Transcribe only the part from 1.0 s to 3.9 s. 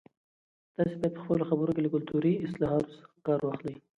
باید په خپلو خبرو کې له کلتوري اصطلاحاتو کار واخلئ.